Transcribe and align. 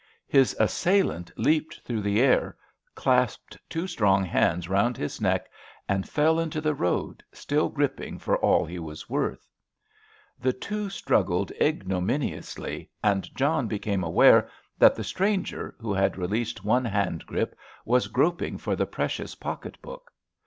His 0.27 0.55
assailant 0.59 1.31
leaped 1.37 1.81
through 1.81 2.01
the 2.01 2.21
air, 2.21 2.57
clasped 2.95 3.55
two 3.69 3.85
strong 3.85 4.25
hands 4.25 4.67
round 4.67 4.97
his 4.97 5.21
neck, 5.21 5.47
and 5.87 6.09
fell 6.09 6.39
into 6.39 6.59
the 6.59 6.73
road, 6.73 7.23
still 7.31 7.69
gripping 7.69 8.17
for 8.17 8.35
all 8.37 8.65
he 8.65 8.79
was 8.79 9.11
worth. 9.11 9.47
The 10.39 10.53
two 10.53 10.89
struggled 10.89 11.51
ignominiously, 11.61 12.89
and 13.03 13.29
John 13.35 13.67
became 13.67 14.03
aware 14.03 14.49
that 14.79 14.95
the 14.95 15.03
stranger, 15.03 15.75
who 15.79 15.93
had 15.93 16.17
released 16.17 16.65
one 16.65 16.85
hand 16.85 17.27
grip, 17.27 17.55
was 17.85 18.07
groping 18.07 18.57
for 18.57 18.75
the 18.75 18.87
precious 18.87 19.35
pocket 19.35 19.79
book. 19.83 20.11